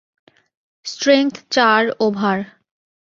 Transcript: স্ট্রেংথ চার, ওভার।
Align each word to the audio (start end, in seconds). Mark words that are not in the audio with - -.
স্ট্রেংথ 0.85 1.35
চার, 1.51 1.83
ওভার। 1.99 2.39